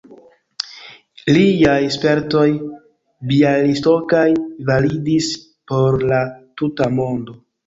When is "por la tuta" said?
5.73-6.91